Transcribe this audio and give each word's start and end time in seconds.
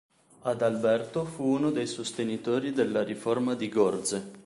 Adalberto 0.41 1.25
fu 1.25 1.43
uno 1.43 1.69
dei 1.69 1.85
sostenitori 1.85 2.71
della 2.73 3.03
Riforma 3.03 3.53
di 3.53 3.69
Gorze. 3.69 4.31